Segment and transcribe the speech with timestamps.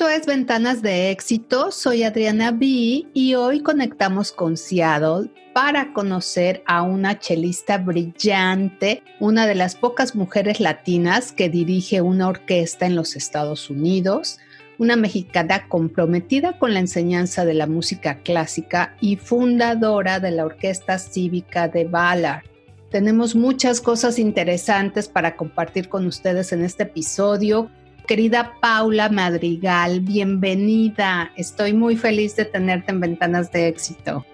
[0.00, 6.62] Esto es Ventanas de Éxito, soy Adriana B y hoy conectamos con Seattle para conocer
[6.66, 12.96] a una chelista brillante, una de las pocas mujeres latinas que dirige una orquesta en
[12.96, 14.38] los Estados Unidos,
[14.78, 20.98] una mexicana comprometida con la enseñanza de la música clásica y fundadora de la Orquesta
[20.98, 22.44] Cívica de Ballard.
[22.90, 27.70] Tenemos muchas cosas interesantes para compartir con ustedes en este episodio.
[28.10, 31.30] Querida Paula Madrigal, bienvenida.
[31.36, 34.26] Estoy muy feliz de tenerte en Ventanas de Éxito.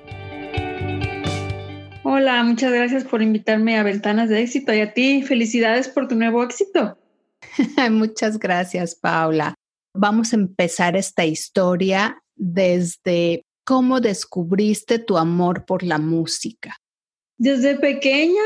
[2.03, 6.15] Hola, muchas gracias por invitarme a Ventanas de Éxito y a ti, felicidades por tu
[6.15, 6.97] nuevo éxito.
[7.91, 9.55] muchas gracias, Paula
[9.97, 16.77] vamos a empezar esta historia desde cómo descubriste tu amor por la música.
[17.39, 18.43] Desde pequeña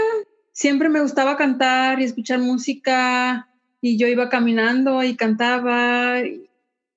[0.53, 3.50] siempre me gustaba cantar y escuchar música
[3.81, 6.21] y yo iba caminando y cantaba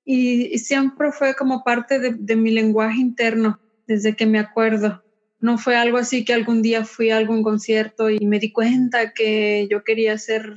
[0.06, 5.02] y, siempre fue como parte de, mi lenguaje interno desde que me acuerdo.
[5.40, 9.14] No fue algo así que algún día fui a algún concierto y me di cuenta
[9.14, 10.54] que yo quería ser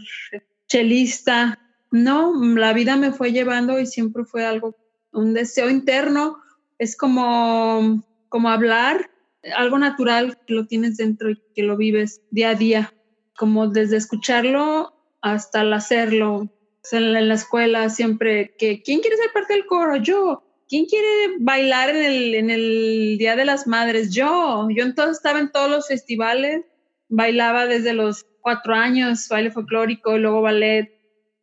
[0.67, 4.77] chelista no, la vida me fue llevando y siempre fue algo,
[5.12, 6.39] un deseo interno,
[6.78, 9.11] es como, como hablar,
[9.56, 12.95] algo natural que lo tienes dentro y que lo vives día a día,
[13.37, 16.48] como desde escucharlo hasta el hacerlo.
[16.92, 19.97] en, la, escuela siempre que, ¿quién quiere ser parte del coro?
[19.97, 20.42] Yo.
[20.69, 24.12] ¿Quién quiere bailar en el, en el Día de las Madres?
[24.12, 24.69] Yo.
[24.70, 26.64] Yo entonces estaba en todos los festivales,
[27.09, 30.97] bailaba desde los cuatro años, baile folclórico, luego ballet,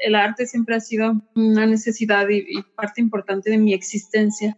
[0.03, 4.57] el arte siempre ha sido una necesidad y, parte importante de mi existencia.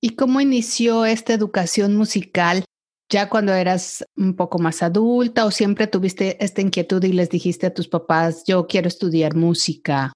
[0.00, 2.64] ¿Y cómo inició esta educación musical?
[3.12, 7.66] ¿Ya cuando eras un poco más adulta o siempre tuviste esta inquietud y les dijiste
[7.66, 10.14] a tus papás, yo quiero estudiar música?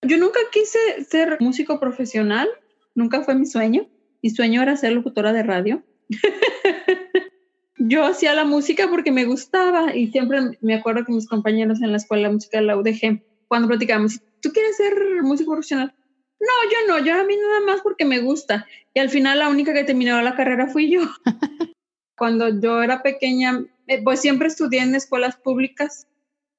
[0.00, 2.48] Yo nunca quise ser músico profesional,
[2.94, 3.90] nunca fue mi sueño.
[4.22, 5.82] Mi sueño era ser locutora de radio.
[7.78, 11.90] yo hacía la música porque me gustaba y siempre me acuerdo que mis compañeros en
[11.90, 15.94] la escuela de música de la UDG cuando platicamos, ¿tú quieres ser músico profesional?
[16.40, 18.66] No, yo no, yo a mí nada más porque me gusta.
[18.94, 21.02] Y al final la única que terminó la carrera fui yo.
[22.20, 26.06] cuando yo era pequeña, eh, pues siempre estudié en escuelas públicas.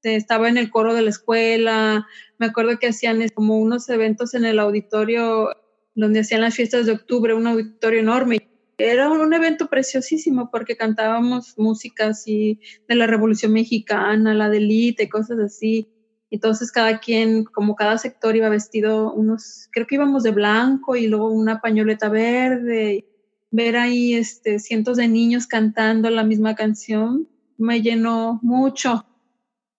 [0.01, 2.07] Estaba en el coro de la escuela.
[2.39, 5.51] Me acuerdo que hacían como unos eventos en el auditorio
[5.93, 8.39] donde hacían las fiestas de octubre, un auditorio enorme.
[8.79, 15.09] Era un evento preciosísimo porque cantábamos música así de la Revolución Mexicana, la de élite,
[15.09, 15.87] cosas así.
[16.31, 21.05] Entonces cada quien, como cada sector iba vestido unos, creo que íbamos de blanco y
[21.05, 23.05] luego una pañoleta verde.
[23.51, 29.05] Ver ahí este, cientos de niños cantando la misma canción me llenó mucho.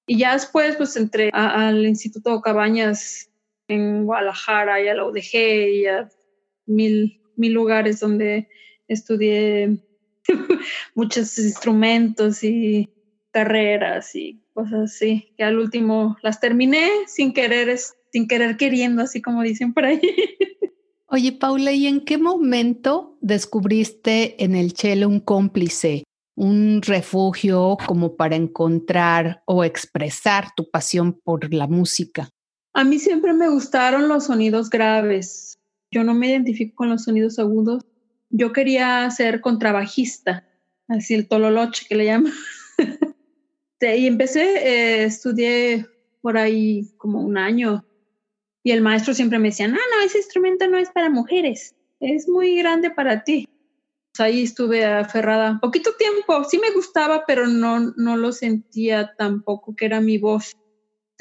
[0.06, 3.30] Y ya después pues entré al Instituto Cabañas
[3.68, 6.08] en Guadalajara y a la UDG y a
[6.66, 8.48] mil, mil lugares donde
[8.88, 9.78] estudié
[10.94, 12.88] muchos instrumentos y
[13.30, 17.76] carreras y cosas así, que al último las terminé sin querer,
[18.12, 20.00] sin querer queriendo, así como dicen por ahí.
[21.14, 26.04] Oye, Paula, ¿y en qué momento descubriste en el chelo un cómplice,
[26.36, 32.30] un refugio como para encontrar o expresar tu pasión por la música?
[32.72, 35.58] A mí siempre me gustaron los sonidos graves.
[35.90, 37.84] Yo no me identifico con los sonidos agudos.
[38.30, 40.48] Yo quería ser contrabajista,
[40.88, 42.32] así el tololoche que le llaman.
[43.82, 45.86] Y empecé, eh, estudié
[46.20, 47.84] por ahí como un año
[48.62, 52.28] y el maestro siempre me decía, no, no, ese instrumento no es para mujeres, es
[52.28, 53.48] muy grande para ti.
[54.12, 59.74] Pues ahí estuve aferrada poquito tiempo, sí me gustaba, pero no, no lo sentía tampoco
[59.74, 60.54] que era mi voz.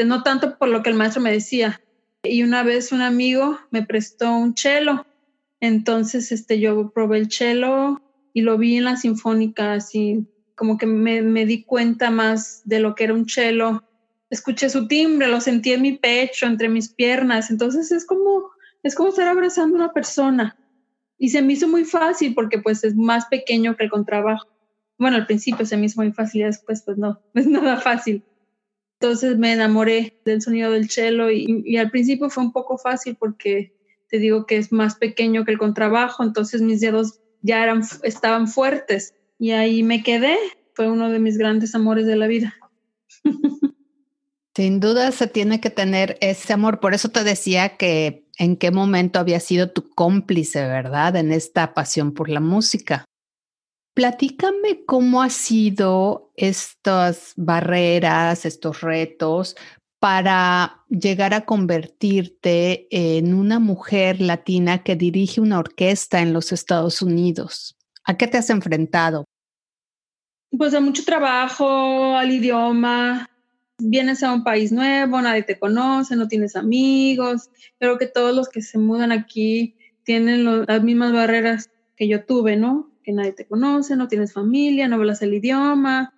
[0.03, 1.79] No tanto por lo que el maestro me decía.
[2.24, 5.06] Y una vez un amigo me prestó un cello,
[5.59, 8.02] entonces este, yo probé el cello
[8.34, 12.79] y lo vi en la sinfónica así como que me, me, di cuenta más de
[12.79, 13.84] lo que era un cello.
[14.32, 17.52] Escuché su timbre, lo sentí en mi pecho, entre mis piernas.
[17.52, 18.50] Entonces es como,
[18.82, 20.58] es como estar abrazando a una persona.
[21.20, 24.48] Y se me hizo muy fácil porque pues es más pequeño que el contrabajo.
[24.98, 28.24] Bueno, al principio se me hizo muy fácil y después pues no, es nada fácil.
[29.00, 33.18] Entonces me enamoré del sonido del cello y, y al principio fue un poco fácil
[33.20, 33.76] porque
[34.10, 38.48] te digo que es más pequeño que el contrabajo, entonces mis dedos ya eran, estaban
[38.48, 40.38] fuertes y ahí me quedé.
[40.74, 42.56] Fue uno de mis grandes amores de la vida.
[44.61, 46.79] Sin duda se tiene que tener ese amor.
[46.79, 51.16] Por eso te decía que en qué momento había sido tu cómplice, ¿verdad?
[51.16, 53.05] En esta pasión por la música.
[53.96, 59.55] Platícame cómo ha sido estas barreras, estos retos
[59.99, 67.02] para llegar a convertirte en una mujer latina que dirige una orquesta en los Estados
[67.02, 67.79] Unidos?
[68.03, 69.25] ¿A qué te has enfrentado?
[70.55, 73.31] Pues a mucho trabajo, al idioma.
[73.84, 77.50] Vienes a un país nuevo, nadie te conoce, no tienes amigos.
[77.80, 82.58] Creo que todos los que se mudan aquí tienen las mismas barreras que yo tuve,
[82.58, 82.92] ¿no?
[83.04, 86.14] Que nadie te conoce, no tienes familia, no hablas el idioma,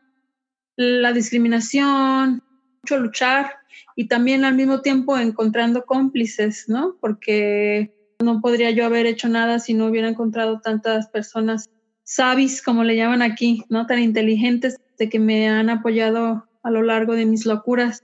[0.76, 2.44] la discriminación,
[2.84, 3.52] mucho luchar
[3.96, 6.98] y también al mismo tiempo encontrando cómplices, ¿no?
[7.00, 11.70] Porque no podría yo haber hecho nada si no hubiera encontrado tantas personas
[12.04, 13.88] sabias, como le llaman aquí, ¿no?
[13.88, 18.04] Tan inteligentes de que me han apoyado a lo largo de mis locuras,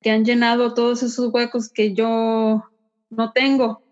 [0.00, 2.64] que han llenado todos esos huecos que yo
[3.10, 3.82] no tengo,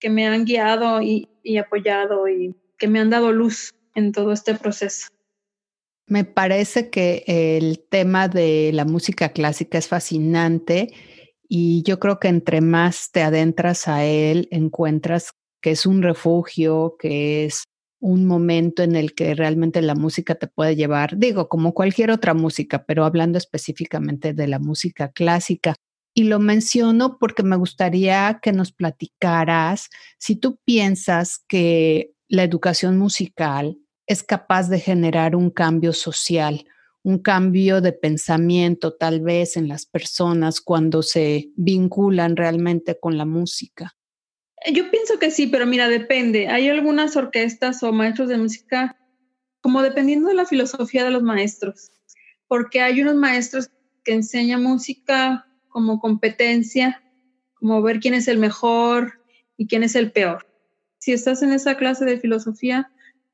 [0.00, 4.32] que me han guiado y, y apoyado y que me han dado luz en todo
[4.32, 5.08] este proceso.
[6.06, 10.94] Me parece que el tema de la música clásica es fascinante
[11.48, 16.96] y yo creo que entre más te adentras a él, encuentras que es un refugio,
[16.98, 17.64] que es
[18.00, 22.34] un momento en el que realmente la música te puede llevar, digo, como cualquier otra
[22.34, 25.74] música, pero hablando específicamente de la música clásica.
[26.14, 32.98] Y lo menciono porque me gustaría que nos platicaras si tú piensas que la educación
[32.98, 36.64] musical es capaz de generar un cambio social,
[37.02, 43.24] un cambio de pensamiento tal vez en las personas cuando se vinculan realmente con la
[43.24, 43.97] música?
[44.66, 46.48] Yo pienso que sí, pero mira, depende.
[46.48, 48.96] Hay algunas orquestas o maestros de música,
[49.60, 51.90] como dependiendo de la filosofía de los maestros,
[52.48, 53.70] porque hay unos maestros
[54.04, 57.02] que enseñan música como competencia,
[57.54, 59.20] como ver quién es el mejor
[59.56, 60.46] y quién es el peor.
[60.98, 62.90] Si estás en esa clase de filosofía,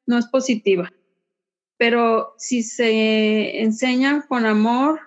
[0.06, 0.92] no es positiva.
[1.78, 5.00] Pero si se enseña con amor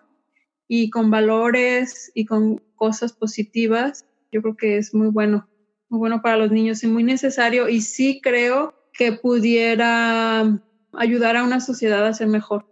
[0.68, 5.48] y con valores y con cosas positivas, yo creo que es muy bueno,
[5.90, 7.70] muy bueno para los niños y muy necesario.
[7.70, 10.60] Y sí creo que pudiera
[10.94, 12.66] ayudar a una sociedad a ser mejor.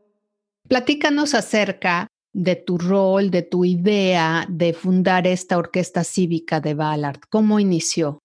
[0.68, 7.20] Platícanos acerca de tu rol, de tu idea de fundar esta orquesta cívica de Ballard.
[7.30, 8.20] ¿Cómo inició?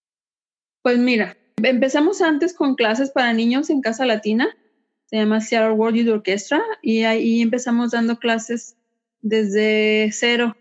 [0.83, 4.57] Pues mira, Empezamos antes con clases para niños en Casa Latina,
[5.07, 8.77] se llama Seattle World Youth Orchestra, y ahí empezamos dando clases
[9.21, 10.57] desde cero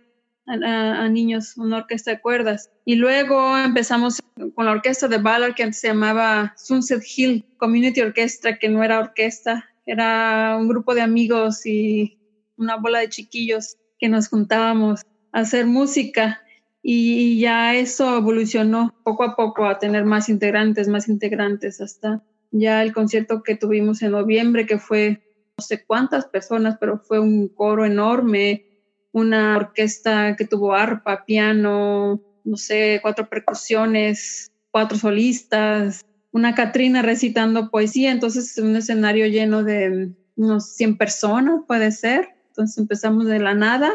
[0.49, 2.71] a, niños, una orquesta de cuerdas.
[2.85, 4.21] Y luego empezamos
[4.55, 8.83] con la orquesta de Ballard que antes se llamaba Sunset Hill Community Orchestra, que no
[8.83, 12.17] era orquesta, era un grupo de amigos y
[12.57, 15.01] una bola de chiquillos que nos juntábamos
[15.31, 16.41] a hacer música
[16.81, 22.81] y ya eso evolucionó poco a poco a tener más integrantes, más integrantes, hasta ya
[22.81, 25.21] el concierto que tuvimos en noviembre, que fue
[25.57, 28.68] no sé cuántas personas, pero fue un coro enorme,
[29.11, 37.69] una orquesta que tuvo arpa, piano, no sé, cuatro percusiones, cuatro solistas, una Catrina recitando
[37.69, 42.29] poesía, entonces un escenario lleno de unos 100 personas, puede ser.
[42.49, 43.91] Entonces empezamos de la nada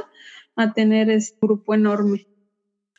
[0.56, 2.26] a tener ese grupo enorme.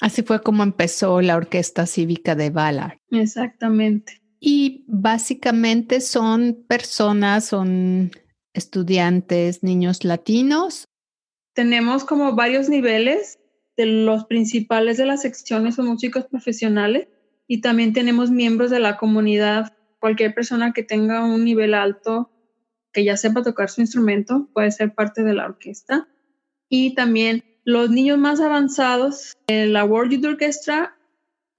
[0.02, 2.98] Así fue como empezó la Orquesta Cívica de Ballard.
[3.12, 4.22] Exactamente.
[4.40, 8.12] Y básicamente son personas, son
[8.54, 10.86] estudiantes, niños latinos.
[11.56, 13.40] Tenemos como varios niveles.
[13.78, 17.10] De los principales de las secciones son músicos profesionales
[17.46, 19.74] y también tenemos miembros de la comunidad.
[20.00, 22.30] Cualquier persona que tenga un nivel alto,
[22.94, 26.08] que ya sepa tocar su instrumento, puede ser parte de la orquesta.
[26.70, 30.96] Y también los niños más avanzados, la World Youth Orchestra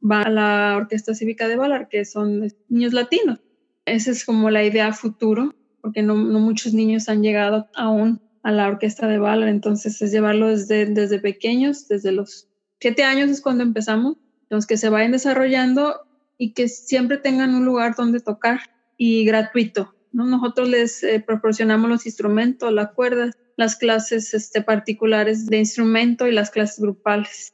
[0.00, 3.40] va a la Orquesta Cívica de Ballard, que son niños latinos.
[3.84, 8.68] Esa es como la idea futuro, porque no, muchos niños han llegado aún a la
[8.68, 12.46] Orquesta de Ballard, entonces es llevarlo desde, desde pequeños, desde los
[12.78, 14.18] siete años es cuando empezamos,
[14.50, 16.06] los que se vayan desarrollando
[16.38, 18.60] y que siempre tengan un lugar donde tocar
[18.96, 19.96] y gratuito.
[20.12, 20.26] ¿no?
[20.26, 26.32] Nosotros les eh, proporcionamos los instrumentos, las cuerdas, las clases este, particulares de instrumento y
[26.32, 27.52] las clases grupales.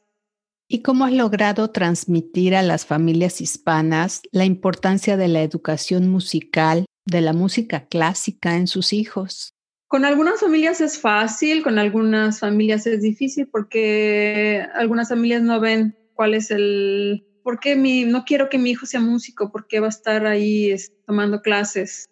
[0.69, 6.85] ¿Y cómo has logrado transmitir a las familias hispanas la importancia de la educación musical,
[7.07, 9.55] de la música clásica en sus hijos?
[9.93, 15.95] Con algunas familias es fácil, con algunas familias es difícil porque algunas familias no ven
[16.15, 17.27] cuál es el...
[17.43, 19.53] ¿Por qué mi, no quiero que mi hijo sea músico?
[19.53, 20.75] ¿Por qué va a estar ahí
[21.07, 22.09] tomando clases?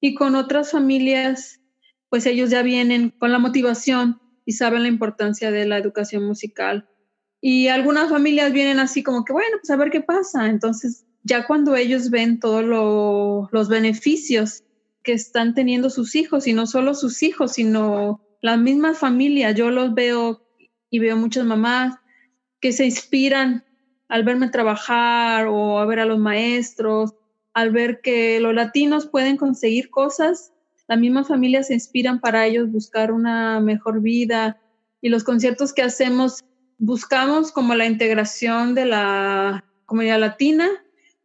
[0.00, 1.60] Y con otras familias
[2.08, 6.88] pues ellos ya vienen con la motivación y saben la importancia de la educación musical.
[7.40, 10.46] Y algunas familias vienen así como que, bueno, pues a ver qué pasa.
[10.46, 12.64] Entonces, ya cuando ellos ven todos
[13.50, 14.62] los beneficios
[15.04, 19.70] que están teniendo sus hijos, y no solo sus hijos, sino las mismas familias, yo
[19.70, 20.44] los veo
[20.90, 21.96] y veo muchas mamás
[22.60, 23.64] que se inspiran
[24.08, 27.14] al verme trabajar o a ver a los maestros,
[27.52, 30.52] al ver que los latinos pueden conseguir cosas,
[30.86, 34.60] las mismas familias se inspiran para ellos buscar una mejor vida
[35.00, 36.44] y los conciertos que hacemos
[36.78, 40.68] buscamos como la integración de la comunidad latina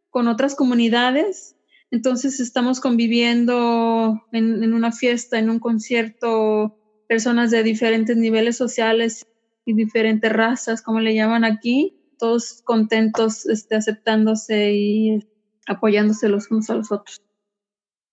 [0.08, 1.56] con otras comunidades.
[1.90, 6.78] Entonces estamos conviviendo en, una fiesta, en un concierto,
[7.08, 9.26] personas de diferentes niveles sociales
[9.64, 15.28] y diferentes razas, como le llaman aquí, todos contentos, este, aceptándose y
[15.66, 17.20] apoyándose los unos a los otros.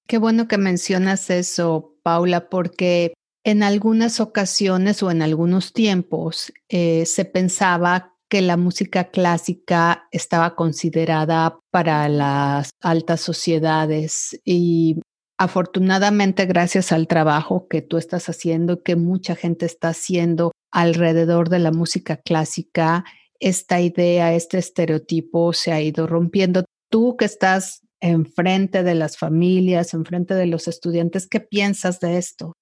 [0.08, 7.06] Qué bueno que mencionas eso, Paula, porque en algunas ocasiones o en algunos tiempos eh,
[7.06, 15.00] se pensaba que la música clásica estaba considerada para las altas sociedades y
[15.38, 21.50] afortunadamente gracias al trabajo que tú estás haciendo y que mucha gente está haciendo alrededor
[21.50, 23.06] de la música clásica,
[23.40, 26.66] esta idea, este estereotipo se ha ido rompiendo.
[26.90, 32.54] Tú que estás enfrente de las familias, enfrente de los estudiantes, ¿qué piensas de esto?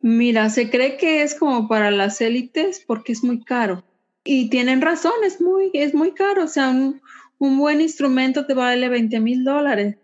[0.00, 3.84] Mira, se cree que es como para las élites porque es muy caro.
[4.24, 6.44] Y tienen razón, es muy, es muy caro.
[6.44, 7.00] O sea, un,
[7.38, 9.98] un buen instrumento te vale 20 mil dólares.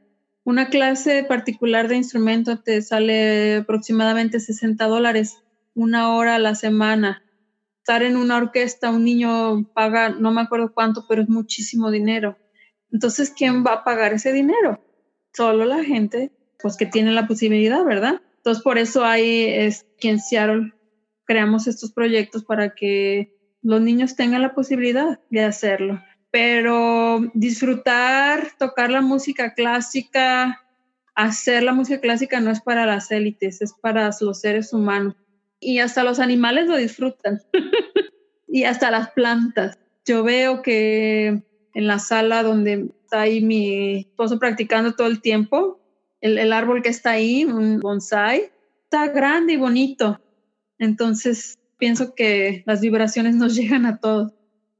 [0.45, 5.39] Una clase particular de instrumento te sale aproximadamente 60 dólares,
[5.75, 7.23] una hora a la semana
[7.91, 12.39] estar en una orquesta, un niño paga, no me acuerdo cuánto, pero es muchísimo dinero.
[12.93, 14.85] Entonces, ¿quién va a pagar ese dinero?
[15.33, 18.21] Solo la gente, pues que tiene la posibilidad, ¿verdad?
[18.37, 20.73] Entonces, por eso hay, es, aquí en Seattle
[21.25, 26.02] creamos estos proyectos para que los niños tengan la posibilidad de hacerlo.
[26.31, 30.62] Pero disfrutar, tocar la música clásica,
[31.14, 35.17] hacer la música clásica no es para las élites, es para los seres humanos
[35.61, 37.40] y hasta los animales lo disfrutan
[38.49, 39.79] y hasta las plantas.
[40.07, 41.43] Yo veo que
[41.75, 45.79] en la sala donde está ahí mi esposo practicando todo el tiempo,
[46.21, 48.50] el, árbol que está ahí, un bonsai,
[48.85, 50.21] está grande y bonito.
[50.79, 54.32] Entonces pienso que las vibraciones nos llegan a todos.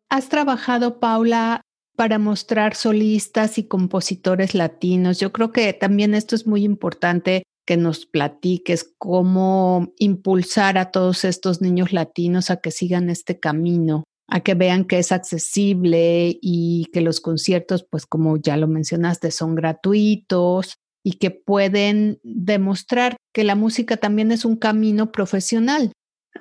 [0.09, 1.62] ¿Has trabajado, Paula,
[1.97, 5.19] para mostrar solistas y compositores latinos?
[5.19, 11.25] Yo creo que también esto es muy importante que nos platiques cómo impulsar a todos
[11.25, 16.87] estos niños latinos a que sigan este camino, a que vean que es accesible y
[16.92, 23.45] que los conciertos, pues como ya lo mencionaste, son gratuitos y que pueden demostrar que
[23.45, 25.92] la música también es un camino profesional.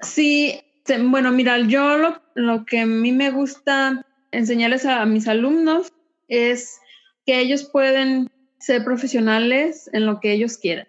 [0.02, 0.60] Sí,
[1.06, 5.92] bueno, mira, yo lo, lo que a mí me gusta enseñarles a mis alumnos
[6.28, 6.80] es
[7.26, 8.30] que ellos pueden
[8.60, 10.88] ser profesionales en lo que ellos quieran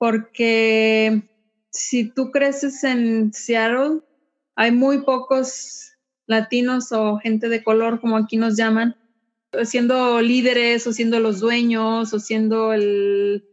[0.00, 1.22] porque
[1.70, 4.00] si tú creces en Seattle,
[4.56, 5.92] hay muy pocos
[6.26, 8.96] latinos o gente de color, como aquí nos llaman,
[9.64, 13.44] siendo líderes o siendo los dueños o siendo el,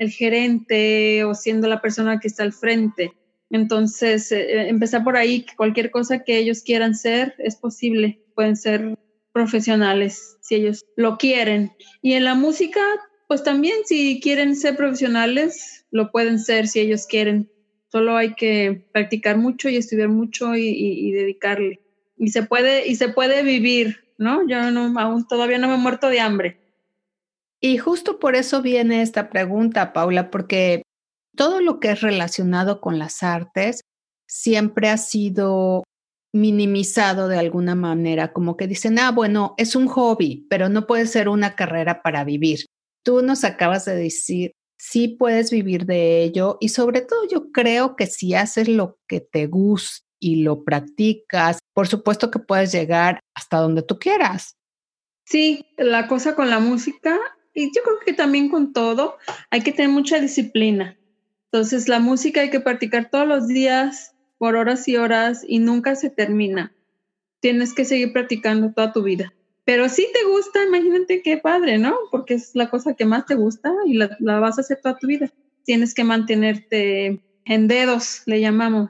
[0.00, 3.12] gerente o siendo la persona que está al frente.
[3.52, 8.18] Entonces, eh, eh, empezar por ahí, que cualquier cosa que ellos quieran ser es posible,
[8.34, 8.98] pueden ser
[9.32, 11.72] profesionales si ellos lo quieren.
[12.00, 12.80] Y en la música,
[13.28, 17.50] pues también si quieren ser profesionales, lo pueden ser si ellos quieren.
[17.90, 21.80] Solo hay que practicar mucho y estudiar mucho y, dedicarle.
[22.16, 24.48] Y se puede, y se puede vivir, ¿no?
[24.48, 26.56] Yo aún todavía no me he muerto de hambre.
[27.60, 30.81] Y justo por eso viene esta pregunta, Paula, porque
[31.36, 33.80] todo lo que es relacionado con las artes
[34.28, 35.84] siempre ha sido
[36.34, 41.06] minimizado de alguna manera, como que dicen, ah, bueno, es un hobby, pero no puede
[41.06, 42.64] ser una carrera para vivir.
[43.04, 47.94] Tú nos acabas de decir sí puedes vivir de ello y sobre todo yo creo
[47.94, 53.20] que si haces lo que te gusta y lo practicas, por supuesto que puedes llegar
[53.34, 54.56] hasta donde tú quieras.
[55.24, 57.18] Sí, la cosa con la música
[57.54, 59.18] y yo creo que también con todo
[59.50, 60.98] hay que tener mucha disciplina.
[61.52, 65.96] Entonces la música hay que practicar todos los días por horas y horas y nunca
[65.96, 66.74] se termina.
[67.40, 69.34] Tienes que seguir practicando toda tu vida.
[69.64, 71.94] Pero si te gusta, imagínate qué padre, ¿no?
[72.10, 75.06] Porque es la cosa que más te gusta y la, vas a hacer toda tu
[75.06, 75.30] vida.
[75.64, 78.88] Tienes que mantenerte en dedos, le llamamos.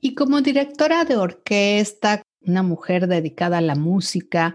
[0.00, 4.54] Y como directora de orquesta, una mujer dedicada a la música,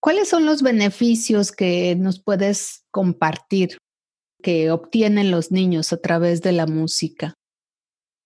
[0.00, 3.76] ¿cuáles son los beneficios que nos puedes compartir
[4.44, 7.34] que obtienen los niños a través de la música?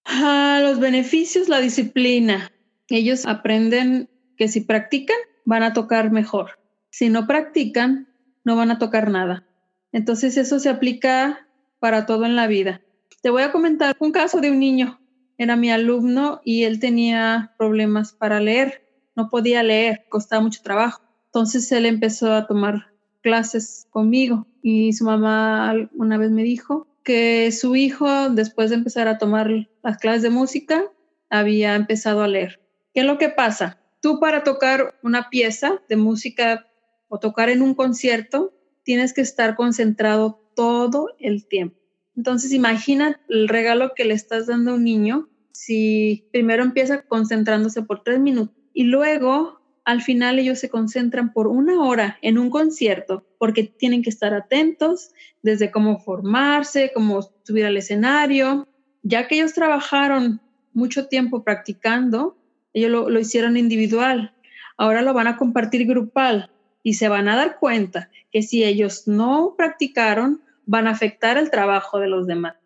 [0.05, 2.53] Ah, los beneficios, la disciplina.
[2.91, 6.59] Ellos aprenden que si practican, van a tocar mejor.
[6.91, 8.09] Si no practican,
[8.45, 9.49] no van a tocar nada.
[9.93, 11.49] Entonces eso se aplica
[11.79, 12.83] para todo en la vida.
[13.23, 15.01] Te voy a comentar un caso de un niño
[15.39, 18.83] era mi alumno y él tenía problemas para leer,
[19.15, 21.01] no podía leer, costaba mucho trabajo.
[21.27, 27.51] Entonces él empezó a tomar clases conmigo y su mamá una vez me dijo que
[27.53, 29.51] su hijo, después de empezar a tomar
[29.83, 30.85] las clases de música,
[31.31, 32.61] había empezado a leer.
[32.93, 33.79] ¿Qué es lo que pasa?
[34.01, 36.67] Tú para tocar una pieza de música
[37.09, 41.79] o tocar en un concierto, tienes que estar concentrado todo el tiempo.
[42.17, 47.83] Entonces imagina el regalo que le estás dando a un niño si primero empieza concentrándose
[47.83, 49.58] por tres minutos y luego
[49.89, 54.35] al final ellos se concentran por una hora en un concierto porque tienen que estar
[54.35, 58.69] atentos desde cómo formarse, cómo subir al escenario.
[59.03, 60.43] Ya que ellos trabajaron
[60.75, 62.37] mucho tiempo practicando,
[62.75, 64.35] ellos lo, lo hicieron individual,
[64.77, 66.51] ahora lo van a compartir grupal
[66.83, 71.51] y se van a dar cuenta que si ellos no practicaron, van a afectar el
[71.51, 72.57] trabajo de los demás.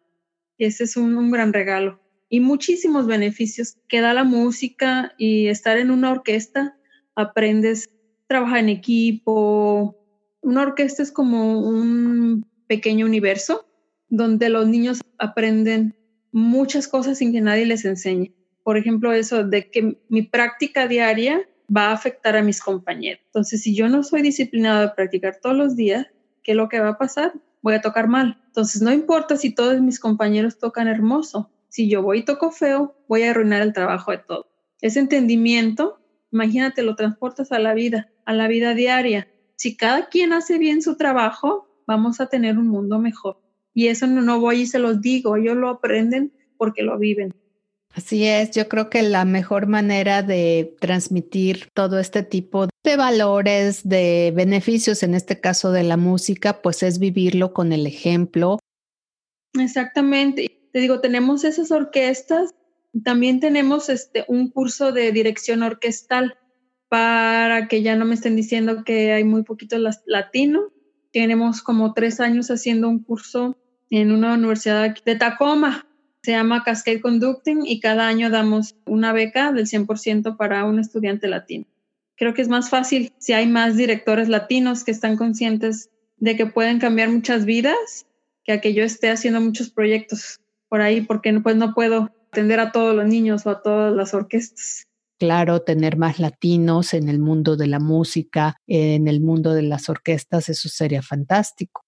[0.59, 2.01] Ese es un, un gran regalo.
[2.29, 6.75] Y muchísimos beneficios que da la música y estar en una orquesta
[7.15, 7.91] aprendes,
[8.27, 9.97] trabajar en equipo.
[10.41, 13.67] Una orquesta es como un pequeño universo
[14.09, 15.95] donde los niños aprenden
[16.33, 18.35] muchas cosas sin que nadie les enseñe.
[18.63, 23.23] Por ejemplo, eso de que mi práctica diaria va a afectar a mis compañeros.
[23.27, 26.07] Entonces, si yo no soy disciplinado de practicar todos los días,
[26.43, 27.33] ¿qué es lo que va a pasar?
[27.63, 28.41] Voy a tocar mal.
[28.47, 31.51] Entonces, no importa si todos mis compañeros tocan hermoso.
[31.69, 34.47] Si yo voy y toco feo, voy a arruinar el trabajo de todos.
[34.83, 36.02] Ese entendimiento
[36.33, 39.29] Imagínate, lo transportas a la vida, a la vida diaria.
[39.57, 43.41] Si cada quien hace bien su trabajo, vamos a tener un mundo mejor.
[43.75, 47.35] Y eso no, no voy y se los digo, ellos lo aprenden porque lo viven.
[47.95, 53.87] Así es, yo creo que la mejor manera de transmitir todo este tipo de valores,
[53.87, 58.59] de beneficios, en este caso de la música, pues es vivirlo con el ejemplo.
[59.59, 60.63] Exactamente.
[60.73, 62.55] Te digo, tenemos esas orquestas
[63.05, 66.37] también tenemos este, un curso de dirección orquestal
[66.89, 70.71] para que ya no me estén diciendo que hay muy poquito latino.
[71.11, 73.57] Tenemos como tres años haciendo un curso
[73.91, 75.87] en una universidad de Tacoma.
[76.23, 81.29] Se llama Cascade Conducting y cada año damos una beca del 100% para un estudiante
[81.29, 81.65] latino.
[82.17, 86.47] Creo que es más fácil si hay más directores latinos que están conscientes de que
[86.47, 88.07] pueden cambiar muchas vidas
[88.45, 92.61] que a que yo esté haciendo muchos proyectos por ahí porque pues no puedo atender
[92.61, 94.85] a todos los niños o a todas las orquestas.
[95.19, 99.89] Claro, tener más latinos en el mundo de la música, en el mundo de las
[99.89, 101.85] orquestas, eso sería fantástico.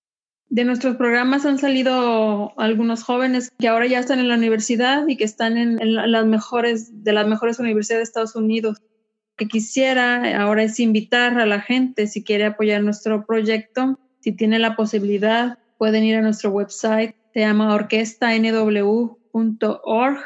[0.50, 5.16] De nuestros programas han salido algunos jóvenes que ahora ya están en la universidad y
[5.16, 8.82] que están en, las mejores, de las mejores universidades de Estados Unidos.
[9.36, 14.60] Que quisiera ahora es invitar a la gente, si quiere apoyar nuestro proyecto, si tiene
[14.60, 17.74] la posibilidad, pueden ir a nuestro website, se llama
[19.34, 20.18] orquestanw.org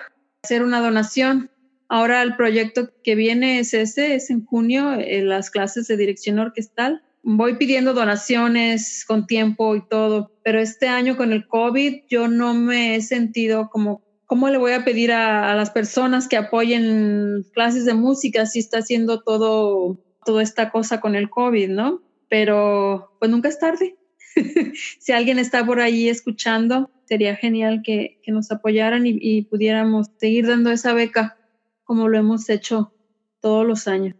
[0.43, 1.51] hacer una donación.
[1.89, 6.39] Ahora el proyecto que viene es ese, es en junio, en las clases de dirección
[6.39, 7.03] orquestal.
[7.23, 12.55] Voy pidiendo donaciones con tiempo y todo, pero este año con el COVID yo no
[12.55, 17.45] me he sentido como, ¿cómo le voy a pedir a, a las personas que apoyen
[17.53, 22.03] clases de música si está haciendo todo, toda esta cosa con el COVID, ¿no?
[22.29, 23.97] Pero pues nunca es tarde.
[25.01, 30.71] si alguien está por ahí escuchando, sería genial que, nos apoyaran y, pudiéramos seguir dando
[30.71, 31.39] esa beca
[31.83, 32.93] como lo hemos hecho
[33.41, 34.15] todos los años.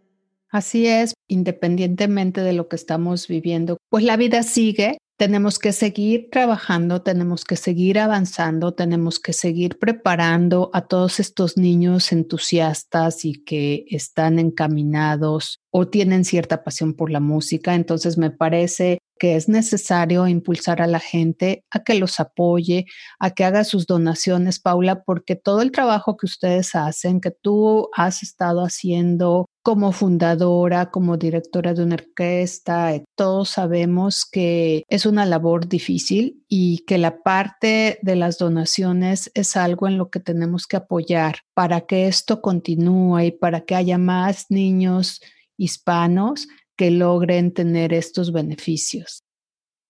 [0.49, 6.29] Así es, independientemente de lo que estamos viviendo, pues la vida sigue, tenemos que seguir
[6.31, 13.43] trabajando, tenemos que seguir avanzando, tenemos que seguir preparando a todos estos niños entusiastas y
[13.43, 17.75] que están encaminados o tienen cierta pasión por la música.
[17.75, 22.85] Entonces me parece que es necesario impulsar a la gente a que los apoye,
[23.19, 27.89] a que haga sus donaciones, Paula, porque todo el trabajo que ustedes hacen, que tú
[27.95, 35.05] has estado haciendo como fundadora, como directora de una orquesta, eh, todos sabemos que es
[35.05, 40.19] una labor difícil y que la parte de las donaciones es algo en lo que
[40.19, 45.21] tenemos que apoyar para que esto continúe y para que haya más niños
[45.57, 46.47] hispanos
[46.79, 49.21] que logren tener estos beneficios.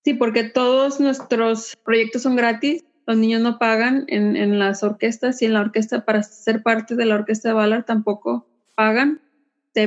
[0.03, 5.45] Sí, porque todos nuestros proyectos son gratis, los niños no pagan en, las orquestas y
[5.45, 9.21] en la orquesta para ser parte de la orquesta de Valar tampoco pagan.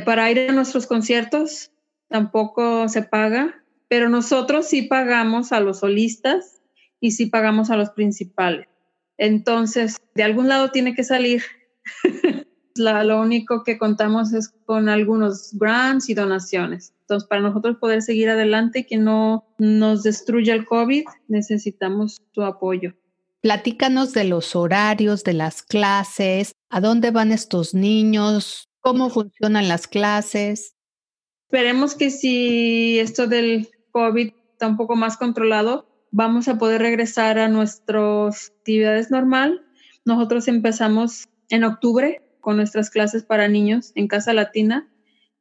[0.04, 1.72] para ir a nuestros conciertos
[2.08, 6.62] tampoco se paga, pero nosotros sí pagamos a los solistas
[7.00, 8.68] y sí pagamos a los principales.
[9.18, 11.42] Entonces, de algún lado tiene que salir.
[12.76, 16.94] lo único que contamos es con algunos grants y donaciones.
[17.02, 22.42] Entonces, para nosotros poder seguir adelante y que no nos destruya el COVID, necesitamos tu
[22.42, 22.94] apoyo.
[23.40, 28.70] Platícanos de los horarios, de las clases, ¿A dónde van estos niños?
[28.80, 30.74] ¿Cómo funcionan las clases?
[31.48, 37.38] Esperemos que si esto del COVID está un poco más controlado, vamos a poder regresar
[37.38, 39.66] a nuestras actividades normal.
[40.06, 44.92] Nosotros empezamos en octubre con nuestras clases para niños en Casa Latina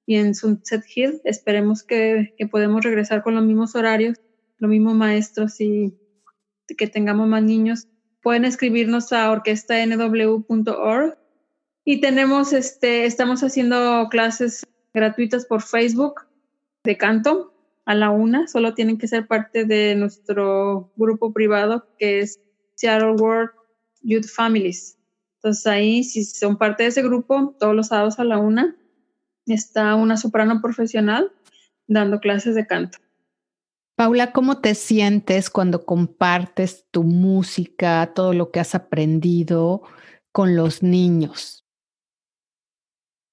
[0.06, 1.20] y en Sunset Hill.
[1.26, 4.18] Esperemos que, que podemos regresar con los mismos horarios,
[4.60, 5.98] los mismos maestros y
[6.78, 7.88] que tengamos más niños.
[8.22, 11.18] Pueden escribirnos a orquestanw.org
[11.84, 16.22] y tenemos este, estamos haciendo clases gratuitas por Facebook
[16.84, 17.54] de canto
[17.86, 18.48] a la una.
[18.48, 22.40] Solo tienen que ser parte de nuestro grupo privado que es
[22.76, 23.50] Seattle World
[24.04, 25.01] Youth Families.
[25.44, 28.76] Entonces ahí, si son parte de ese grupo, todos los sábados a la una,
[29.48, 31.32] está una soprano profesional
[31.88, 33.00] dando clases de canto.
[33.96, 39.82] Paula, ¿cómo te sientes cuando compartes tu música, todo lo que has aprendido
[40.32, 41.66] con los niños?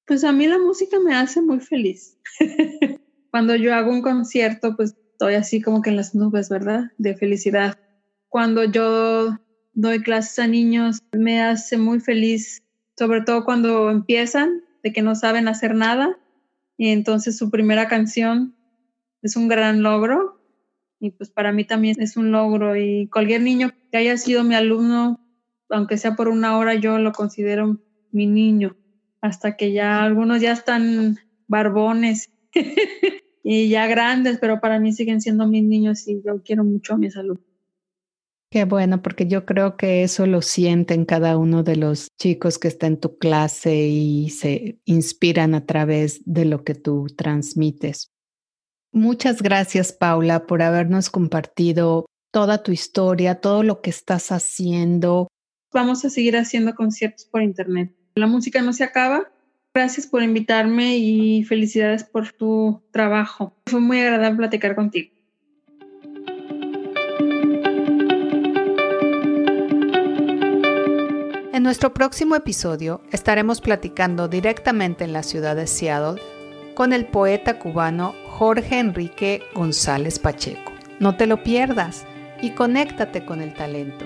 [0.06, 2.18] Pues a mí la música me hace muy feliz.
[3.30, 6.90] cuando yo hago un concierto, pues estoy así como que en las nubes, ¿verdad?
[6.96, 7.78] De felicidad.
[8.28, 9.38] Cuando yo
[9.72, 12.62] doy clases a niños, me hace muy feliz,
[12.96, 16.18] sobre todo cuando empiezan, de que no saben hacer nada,
[16.76, 18.54] y entonces su primera canción
[19.22, 20.40] es un gran logro,
[21.00, 24.54] y pues para mí también es un logro, y cualquier niño que haya sido mi
[24.54, 25.20] alumno,
[25.70, 27.78] aunque sea por una hora, yo lo considero
[28.10, 28.76] mi niño
[29.20, 32.30] hasta que ya algunos ya están barbones
[33.42, 36.98] y ya grandes, pero para mí siguen siendo mis niños y yo quiero mucho a
[36.98, 37.38] mi salud.
[38.50, 42.68] Qué bueno, porque yo creo que eso lo sienten cada uno de los chicos que
[42.68, 48.08] está en tu clase y se inspiran a través de lo que tú transmites.
[48.90, 55.28] Muchas gracias, Paula, por habernos compartido toda tu historia, todo lo que estás haciendo.
[55.74, 57.94] Vamos a seguir haciendo conciertos por internet.
[58.14, 59.30] La música no se acaba.
[59.74, 63.54] Gracias por invitarme y felicidades por tu trabajo.
[63.66, 65.17] Fue muy agradable platicar contigo.
[71.58, 76.22] En nuestro próximo episodio estaremos platicando directamente en la ciudad de Seattle
[76.76, 80.70] con el poeta cubano Jorge Enrique González Pacheco.
[81.00, 82.06] No te lo pierdas
[82.40, 84.04] y conéctate con el talento.